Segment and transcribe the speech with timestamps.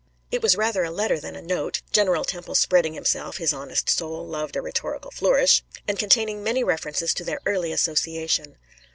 [0.31, 4.25] It was rather a letter than a note, General Temple spreading himself his honest soul
[4.25, 8.57] loved a rhetorical flourish and containing many references to their early association.